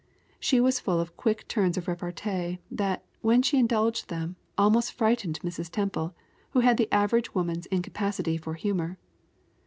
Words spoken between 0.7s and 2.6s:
full of quick turns of repartee,